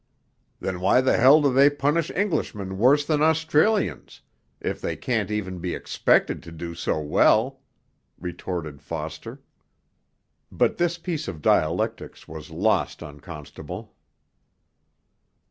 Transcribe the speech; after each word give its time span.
'Then 0.59 0.79
why 0.79 0.99
the 0.99 1.15
hell 1.15 1.39
do 1.43 1.53
they 1.53 1.69
punish 1.69 2.09
Englishmen 2.15 2.79
worse 2.79 3.05
than 3.05 3.21
Australians, 3.21 4.21
if 4.59 4.81
they 4.81 4.95
can't 4.95 5.29
even 5.29 5.59
be 5.59 5.75
expected 5.75 6.41
to 6.41 6.51
do 6.51 6.73
so 6.73 6.99
well?' 6.99 7.59
retorted 8.19 8.81
Foster; 8.81 9.43
but 10.51 10.77
this 10.77 10.97
piece 10.97 11.27
of 11.27 11.39
dialectics 11.39 12.27
was 12.27 12.49
lost 12.49 13.03
on 13.03 13.19
Constable. 13.19 13.93